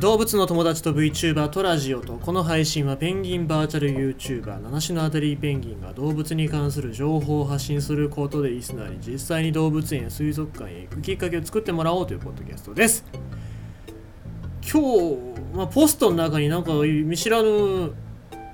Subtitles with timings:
[0.00, 13.04] 動物の友達と VTuber とラジオとこの配信はペンギンバーチャル YouTuber 七種のアデリーペンギンが動物に関する情報を発信することでリスナーに実際に動物園や水族館へ行くきっかけを作ってもらおうというポッドキャストです。
[14.62, 15.18] 今日、
[15.54, 17.92] まあ、ポストの中になんか見知らぬ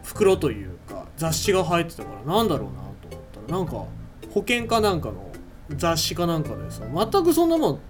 [0.03, 3.73] 袋というか雑誌が入ってたからなんだろうなと思ったらなんか
[4.35, 5.31] 保険かなんかの
[5.77, 7.81] 雑誌かなんかでさ全くそんなもん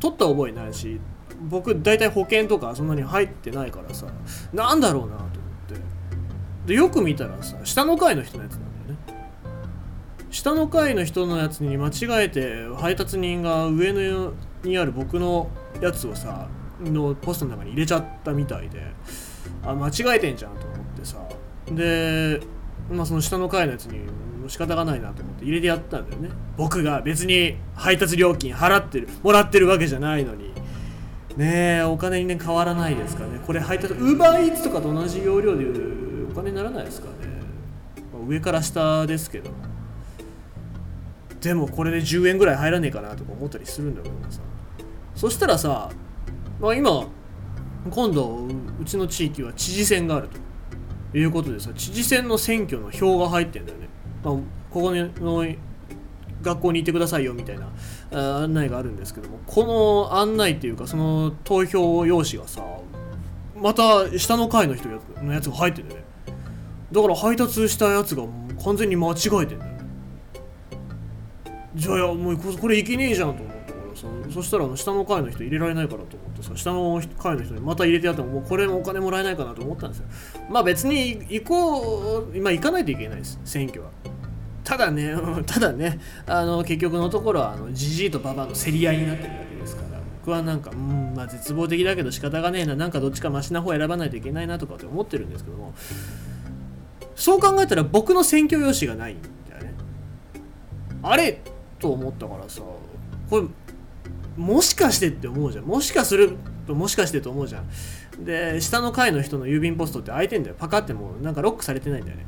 [0.00, 1.00] 取った覚えないし
[1.40, 4.06] 僕大体保険とかそんなに入ってないからさ
[4.52, 5.30] なんだろうなと思っ
[5.68, 5.74] て。
[6.66, 8.98] でよく見たらさ下の階の人のやつなんだよね。
[10.30, 14.32] 下の階の人のやつに間違えて配達人が上の
[14.62, 16.48] にある僕のやつをさ
[16.80, 18.82] のポストの中に入れちゃったみたいで。
[19.64, 21.18] あ間違えてんじゃんと思ってさ。
[21.70, 22.40] で
[22.90, 24.00] まあその下の階のやつに
[24.48, 26.30] 仕方がないなと思って入れてやったんだよね。
[26.56, 30.52] 僕が別に配達料金払ってるもらってるわけじゃないのに。
[31.38, 33.40] ねえお金にね変わらないですかね。
[33.46, 35.64] これ配達ウーバーイーツとかと同じ要領で
[36.30, 37.12] お金にならないですかね、
[38.12, 39.50] まあ、上から下ですけど。
[41.40, 44.40] でもこれで10円ぐらい入らねえかなとか思ったりするんだけどさ。
[45.14, 45.88] そしたらさ、
[46.60, 47.06] まあ、今
[47.88, 48.48] 今度
[48.80, 50.48] うちの地域は知事選があると。
[51.14, 53.88] いうことでさ知事選の選挙の票が入ってんだよね、
[54.22, 55.44] まあ、ここの
[56.42, 57.68] 学校に行ってくださいよみたいな
[58.42, 62.62] 案内があるんですけどもこの案内っていうかその投票用紙がさ
[63.56, 64.88] また下の階の人
[65.22, 66.04] のやつが入ってるね。
[66.92, 68.22] だから配達したやつが
[68.64, 69.72] 完全に間違えてんだよ。
[71.74, 80.06] じゃあいやもうこれいけねえじゃんと思ったからさそしたらあの下の階の人入れられないからと思ってさ下の階の人にまた入れてやってももうこれもお金もらえないかなと思ったんですよ。
[80.50, 83.90] まあ別に行こう今行かないといけないです選挙は。
[84.68, 85.16] ただね、
[85.46, 95.72] ただね、あの結局のところは、じじいとばばの競り合いになってるわけですから、僕はなんか、うん、まあ絶望的だけど仕方がねえな、なんかどっちかマシな方選ばないといけないなとかって思ってるんですけども、
[97.16, 99.16] そう考えたら僕の選挙用紙がないん
[99.48, 99.74] だよね。
[101.02, 101.40] あれ
[101.78, 102.60] と思ったからさ、
[103.30, 103.46] これ、
[104.36, 105.64] もしかしてって思うじゃん。
[105.64, 106.36] もしかする
[106.66, 108.22] と、もしかしてと思うじゃん。
[108.22, 110.56] で、下の階の人の郵便ポストって開いてんだよ。
[110.58, 112.26] パカってもうなんかロックされてないんだよね。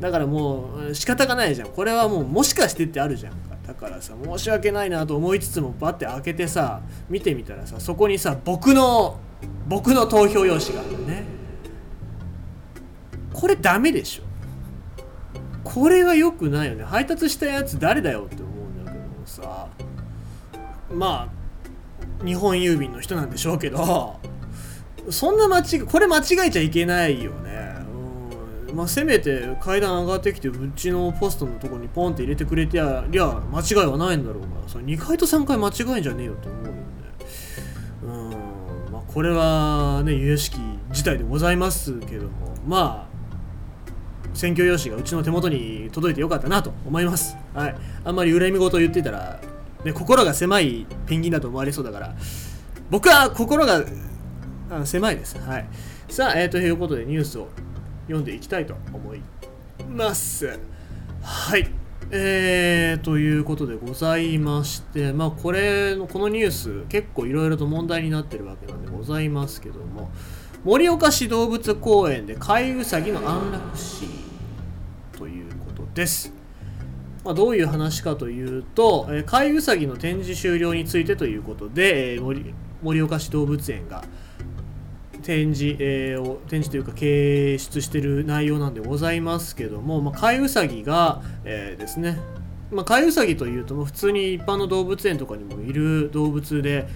[0.00, 1.68] だからもう仕方がないじゃん。
[1.68, 3.56] これはもうもしかしてってあるじゃんか。
[3.66, 9.18] だからさ申し訳ないなと思いつつもバッて開けてさ見てみたらさそこにさ僕の
[9.66, 11.24] 僕の投票用紙があるね。
[13.32, 14.22] これダメでしょ。
[15.64, 16.84] これは良くないよね。
[16.84, 19.68] 配達したやつ誰だよって思うんだけどもさ。
[20.90, 21.28] ま
[22.22, 24.16] あ日本郵便の人なんでしょうけど。
[25.10, 27.67] そんな間違これ間違えちゃいけないよね。
[28.74, 34.24] まあ、せめて階段上がってきてうちのポストのとこにポンって入れてくれてやりゃ間違いはないん。
[34.24, 36.78] だろうがそ2階と3階間違いじゃねえよと思うよね
[38.02, 38.30] うん
[38.92, 40.58] まあこれはね由々しき
[40.92, 42.54] 事態でございますけども。
[42.66, 43.08] まあ
[44.34, 47.36] 選挙用紙がうちの手元に届いてよかったなと思います。
[47.54, 47.76] はい。
[48.04, 49.40] あんまり恨み事を言ってたら、
[49.84, 52.14] ね、心が狭いペンギンだと思われそうだから
[52.90, 53.84] 僕は心が
[54.84, 55.68] 狭いですはい
[56.08, 57.48] さあ、えー、ということでニュースを
[58.08, 59.20] 読んでいきたいと思い
[59.88, 60.58] ます。
[61.22, 61.70] はい。
[62.10, 70.10] えー、ということでございまして、まあ、これの、このニュース、結構いろいろと問題になってるわけなんでございますけども、
[70.64, 74.06] 盛岡市動物公園で飼いウサギの安楽死
[75.12, 76.32] ということです。
[77.24, 84.02] まあ、どういう話かというと、えー、飼いウサギの展示終了についてということで、えー、盛岡市動物園が
[85.28, 85.76] 展示、
[86.20, 92.18] を展示というか掲出してる内容なんでございますけども、まあ、飼いウサギが、えー、ですね。
[92.70, 96.88] まあ、飼いウサギというと普通に一般の動物園とかにもいる動物で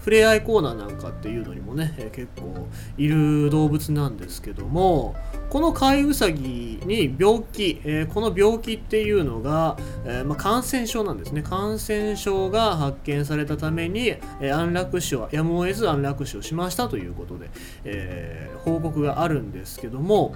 [0.00, 2.66] 触れ合いコーナーなんかっていうのにもね、え、結構
[2.96, 5.14] いる動物なんですけども
[5.50, 11.42] この飼いウサギに病気、え、この病気っていうのが、え、ま、感染症なんですね。
[11.42, 17.50] 感染症が発見されたために、え安楽死をやむを得ず安楽死をしましたということで、
[17.84, 20.34] え報告があるんですけども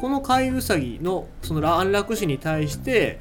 [0.00, 3.18] この飼いウサギのその安楽死に対して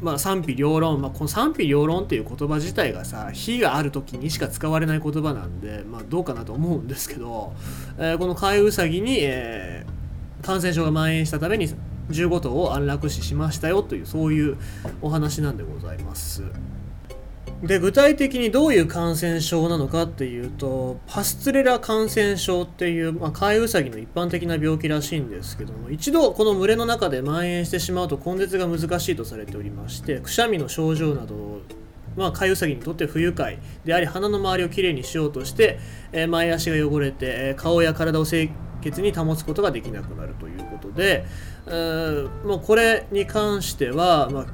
[0.00, 7.52] まあ、賛否両論、まあ、この賛否両論っていう言葉自体がさ非がある時にしか使われない言葉なんで、まあ、どうかなと思うんですけど、
[7.98, 11.68] えー、この飼いウサギに、えー、感染症が蔓延したために
[12.10, 14.56] 15頭を安楽死しましたよというそういう
[15.02, 16.42] お話なんでございます。
[17.62, 31.60] で具体的にどういう感染症なのかっていうとパスツレラ感染症っていう、まあ、飼いウサギの一般的な病気らしいんですけども一度この群れの中で蔓延してしまうと根絶が難しいとされておりましてくしゃみの症状などを
[32.16, 35.78] まあ、飼いウサギにとって不愉快であり鼻の周りをきれいにしようとして、
[36.10, 38.50] えー、前足が汚れて、えー、顔や体を清
[38.82, 41.24] 潔に保つことができなくなるということで、
[41.66, 44.46] えー、もうこれに関しては、まあ、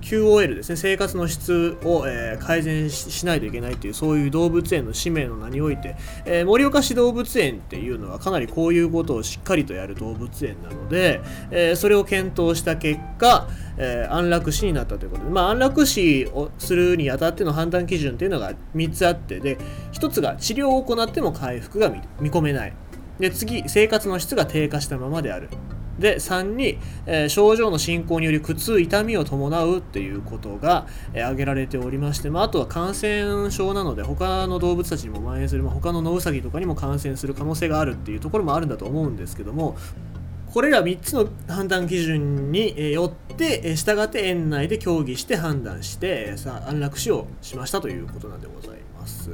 [0.00, 0.76] QOL ですね。
[0.76, 11.20] 生活の質を、えー、改善しないといけないというそういう動物園の使命の名において、えー、盛岡市動物園っていうのはかなりこういうことをしっかりとやる動物園なので、
[11.50, 13.48] えー、それを検討した結果、
[13.78, 19.58] え安楽死になったということで、まあ、安楽死をするにあたっての判断基準というのが3つあってで
[19.92, 21.90] 1つが治療を行っても回復が
[22.20, 22.72] 見込めない。
[23.18, 25.48] で次生活の質が低下したままである。
[25.98, 39.76] で3に、えー、症状の進行により苦痛痛みを伴うっていうことが、えー、挙げられておりまして、まあ、あとは感染症なので他の動物たちにも蔓延する、まあ、他のノウサギとかにも感染する可能性があるっていうところもあるんだと思うんですけども
[40.56, 49.30] これら3つの判断基準によって従って園内で協議して判断してさ安楽死をしましたということなんでございます。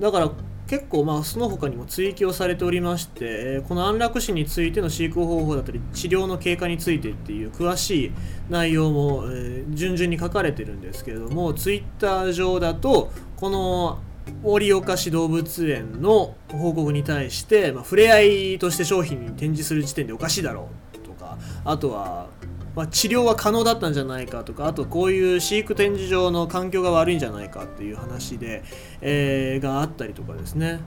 [0.00, 0.30] だから
[0.66, 8.12] 結構まあその他にも追記をされておりまして、この安楽死についての飼育方法だったり治療の経過についてっていう詳しい
[8.48, 9.24] 内容も、
[9.68, 13.98] 順々に書かれてるんですけれどもツイッター上だとこの
[14.42, 18.20] 盛岡市動物園の報告に対して、まあ、触れ合
[18.54, 22.28] いとして商品に展示する時点でおかしいだろうとかあとは
[22.74, 28.64] まあ、治療は可能だったんじゃないかとかあとこういう飼育展示場の環境が悪いんじゃないかっていう話で、
[29.00, 30.80] えー、があったりとかですね、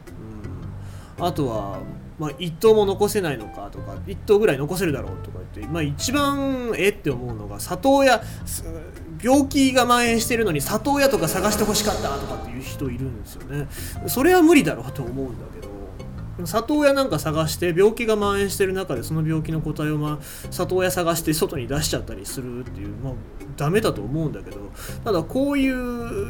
[1.17, 1.79] うん、あとは、
[2.19, 8.21] まあ、1頭も残せないのかとか1頭ぐらい残せるだろうとか言って、まあ、一番えって思うのが里親
[9.21, 13.67] 病気が蔓延してるのに里親とか探してほしかったとかっていう人いるんですよね。
[14.07, 15.66] それは無理だろうと思うんだけど。
[16.45, 20.19] 里親なんか探して病気が蔓延してる中でその病気の個体を、ま、
[20.51, 23.13] 里親探して外に出しちゃったりするっていう、まあ、
[23.55, 24.71] ダメだと思うんだけど
[25.03, 25.75] ただこういう、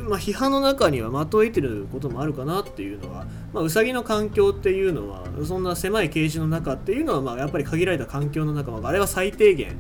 [0.10, 9.78] まあ、批判の中には的を得てることもあるかなっていうのは、まあ、ウサギの環境っていうのはそんな狭いケージの中っていうのは、まあ、やっぱり限られた環境の中、まあ、あれは最低限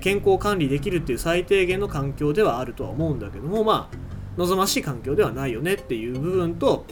[0.00, 3.96] 健康管理できるっていう最低限の環境ではあるとは思うんだけどもまあ
[4.36, 6.84] 望ましい環境ではないよねっていう部分と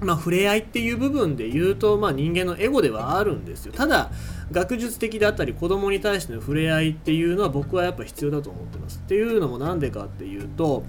[0.00, 3.72] まあ、触れ合いっていう部分で言うと、まあ、人間のエゴではあるんですよ。
[3.72, 4.10] ただ
[4.50, 9.00] 学術的であったり子供に対しての触れ合いっていうのは僕はやっぱ必要だと思ってます。
[9.04, 10.84] っていうのもなんでかっていうと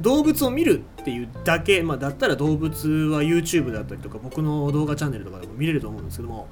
[0.00, 6.48] 動物を見るっていうだけ、まあ、だったら動物は YouTube だったりとか僕の動画チャンネルとかでも見れると思うんですけども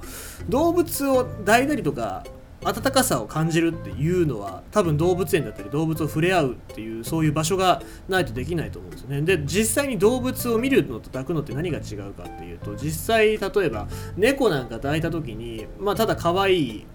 [0.49, 2.23] 動物を抱いたりとか
[2.63, 9.21] 温かさを感じるっていうのは多分動物園だったり動物を触れ合うっていうそういう場所がないとできないと思うんですよね。
[9.21, 13.87] で実際に動物を見るのと抱くのって何が違うかっていうと実際例えば
[14.17, 16.85] 猫なんか抱いた時にまあただ可愛い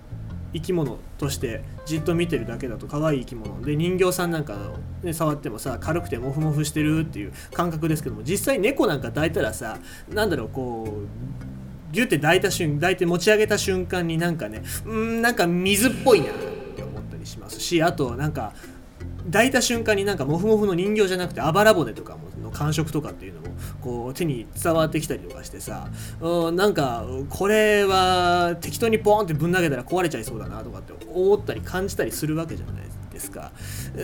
[0.52, 3.62] 生き物としてじっと見てるだけだと可愛い生き物。
[3.62, 9.78] で人形さんなんかを、ね、触ってもさ軽くてモフモフしてるっていう感覚ですけども実際猫なんか抱いたらさ
[10.08, 11.02] なんだろうこ
[11.46, 11.49] う
[11.92, 16.28] ギュって抱いた瞬抱いて持ち上げた瞬間になんかねうんなんか水っぽいなっ
[16.76, 18.52] て思ったりしますしあとなんか
[19.26, 23.48] 抱いた瞬間になんかモフモフの人形じゃなくてあばら骨とかもの感触とかっていうのも
[23.80, 25.88] こう手に伝わってきたりとかしてさ
[26.20, 32.74] うんなんかこれは適当にポーンってぶん投げたら壊れちゃいそうだなとかって思ったり感じたりするわけじゃない
[33.12, 33.52] ですか。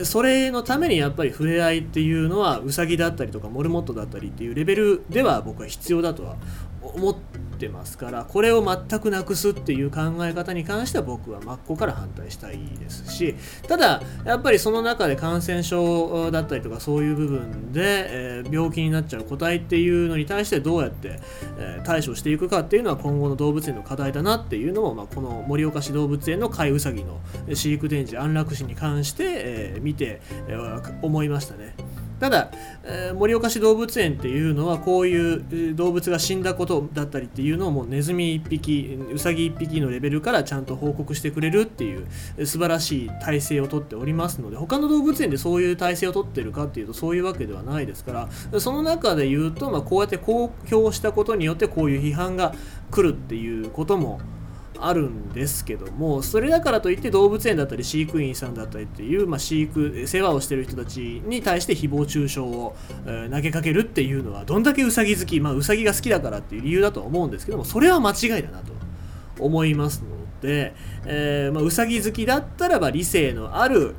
[0.05, 6.37] それのためにやっぱり触れ合いっていうのはウサギだったりとかモルモットだったりっていうレベルでは僕は必要だとは
[6.83, 13.35] 思ってますからこれを全くなくすっていう考え方に関しては僕は真っ向から反対したいですし
[13.67, 21.21] ただやっぱりその中で感染症だったりとかそういう部分で、えー、病気になっちゃう個体っていうのに対してどうやって、
[21.59, 27.21] えー、対処していくかっていうのは今後の動物園の課題だなっていうのも、まあ、この盛岡市動物園の飼いウサギの
[27.55, 31.75] 飼育展示安楽死に関して、えー、見て、えー、思いましたね。
[32.21, 32.51] ただ、
[32.85, 42.07] え、盛岡市動物園っていうのはこういう動物が死んだことだったりっていうのをもうネズミ1匹ウサギ1匹のレベルからちゃんと報告してくれるっていう
[42.47, 52.55] 素晴らしい体制をとっておりますので他の動物園でそういう体制をとってるかっていうとそういうわけではないですからその中で言うと、まあ、こうやって公表したことによってこういう批判が
[52.91, 54.21] 来るっていうことも
[54.81, 68.73] あるんですけどもそれだからといって動物園だったり飼育員さんだったりっていう、まあ、飼育世話をしてる人たちに対して誹謗中傷を、えー、投げかけるっていうのはどんだけウサギ好きまあウサギが好きだからっていう理由だとは思うんですけどもそれは間違いだなと
[69.39, 70.09] 思いますの
[70.41, 73.95] で、えーまあ、ウサギ好きだったらば理性のある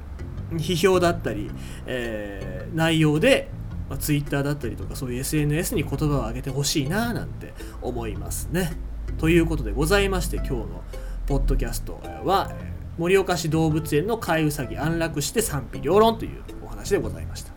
[0.51, 1.51] 批評だったり、
[1.85, 3.49] えー、内容で
[3.89, 8.71] まあ、Twitter だったりとかそういう SNS に言葉を上げてほしいななんて思いますね。
[9.17, 10.83] ということでございまして今日の
[11.25, 12.51] ポッドキャストは
[12.97, 17.56] 盛岡市動物園の飼いウサギ安楽して賛否両論というお話でございました。